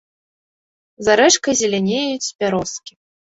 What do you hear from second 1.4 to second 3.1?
зелянеюць бярозкі.